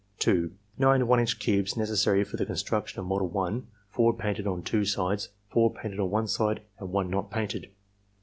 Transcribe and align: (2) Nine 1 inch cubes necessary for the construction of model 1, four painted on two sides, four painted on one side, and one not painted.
(2) 0.17 0.51
Nine 0.79 1.05
1 1.05 1.19
inch 1.19 1.37
cubes 1.37 1.77
necessary 1.77 2.23
for 2.23 2.35
the 2.35 2.43
construction 2.47 2.99
of 2.99 3.05
model 3.05 3.27
1, 3.27 3.67
four 3.87 4.15
painted 4.15 4.47
on 4.47 4.63
two 4.63 4.83
sides, 4.83 5.29
four 5.47 5.71
painted 5.71 5.99
on 5.99 6.09
one 6.09 6.25
side, 6.25 6.63
and 6.79 6.89
one 6.91 7.07
not 7.07 7.29
painted. 7.29 7.69